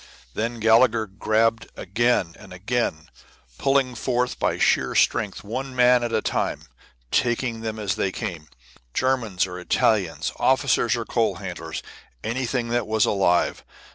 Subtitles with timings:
[0.33, 3.09] Then Gallagher grabbed again and again,
[3.59, 6.63] pulling forth by sheer strength one man at a time,
[7.11, 8.47] taking them as they came,
[8.95, 11.83] Germans or Italians, officers or coal handlers,
[12.23, 13.63] anything that was alive.